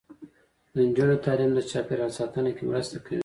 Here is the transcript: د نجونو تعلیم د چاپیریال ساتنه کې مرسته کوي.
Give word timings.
د 0.73 0.75
نجونو 0.87 1.15
تعلیم 1.25 1.51
د 1.55 1.59
چاپیریال 1.71 2.11
ساتنه 2.19 2.49
کې 2.55 2.63
مرسته 2.71 2.97
کوي. 3.05 3.19